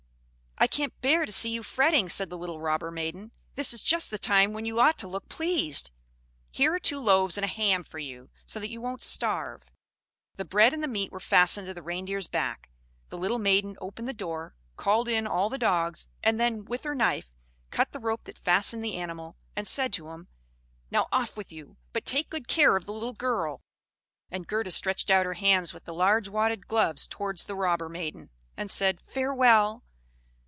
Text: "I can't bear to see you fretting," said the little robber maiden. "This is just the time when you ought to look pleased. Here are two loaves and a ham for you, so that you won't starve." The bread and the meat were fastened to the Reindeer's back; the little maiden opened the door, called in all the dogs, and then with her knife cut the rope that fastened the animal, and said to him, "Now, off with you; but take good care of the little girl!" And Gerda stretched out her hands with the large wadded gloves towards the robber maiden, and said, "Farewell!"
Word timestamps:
"I 0.57 0.67
can't 0.67 0.93
bear 1.01 1.25
to 1.25 1.31
see 1.31 1.49
you 1.49 1.63
fretting," 1.63 2.07
said 2.07 2.29
the 2.29 2.37
little 2.37 2.59
robber 2.59 2.91
maiden. 2.91 3.31
"This 3.55 3.73
is 3.73 3.81
just 3.81 4.11
the 4.11 4.19
time 4.19 4.53
when 4.53 4.63
you 4.63 4.79
ought 4.79 4.99
to 4.99 5.07
look 5.07 5.27
pleased. 5.27 5.89
Here 6.51 6.71
are 6.75 6.79
two 6.79 6.99
loaves 6.99 7.35
and 7.35 7.43
a 7.43 7.47
ham 7.47 7.83
for 7.83 7.97
you, 7.97 8.29
so 8.45 8.59
that 8.59 8.69
you 8.69 8.79
won't 8.79 9.01
starve." 9.01 9.63
The 10.35 10.45
bread 10.45 10.71
and 10.75 10.83
the 10.83 10.87
meat 10.87 11.11
were 11.11 11.19
fastened 11.19 11.65
to 11.65 11.73
the 11.73 11.81
Reindeer's 11.81 12.27
back; 12.27 12.69
the 13.09 13.17
little 13.17 13.39
maiden 13.39 13.75
opened 13.81 14.07
the 14.07 14.13
door, 14.13 14.53
called 14.77 15.07
in 15.07 15.25
all 15.25 15.49
the 15.49 15.57
dogs, 15.57 16.05
and 16.21 16.39
then 16.39 16.65
with 16.65 16.83
her 16.83 16.93
knife 16.93 17.31
cut 17.71 17.91
the 17.91 17.97
rope 17.99 18.25
that 18.25 18.37
fastened 18.37 18.83
the 18.85 18.97
animal, 18.97 19.37
and 19.55 19.67
said 19.67 19.91
to 19.93 20.09
him, 20.09 20.27
"Now, 20.91 21.07
off 21.11 21.35
with 21.35 21.51
you; 21.51 21.77
but 21.91 22.05
take 22.05 22.29
good 22.29 22.47
care 22.47 22.75
of 22.75 22.85
the 22.85 22.93
little 22.93 23.13
girl!" 23.13 23.61
And 24.29 24.45
Gerda 24.45 24.69
stretched 24.69 25.09
out 25.09 25.25
her 25.25 25.33
hands 25.33 25.73
with 25.73 25.85
the 25.85 25.93
large 25.93 26.27
wadded 26.27 26.67
gloves 26.67 27.07
towards 27.07 27.45
the 27.45 27.55
robber 27.55 27.89
maiden, 27.89 28.29
and 28.55 28.69
said, 28.69 29.01
"Farewell!" 29.01 29.81